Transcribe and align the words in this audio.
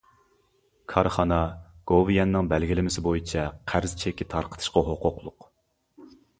كارخانا 0.93 1.37
گوۋۇيۈەننىڭ 1.91 2.49
بەلگىلىمىسى 2.55 3.05
بويىچە 3.09 3.45
قەرز 3.75 3.95
چېكى 4.03 4.31
تارقىتىشقا 4.35 4.87
ھوقۇقلۇق. 4.91 5.51